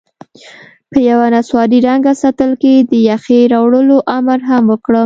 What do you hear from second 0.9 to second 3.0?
په یوه نسواري رنګه سطل کې د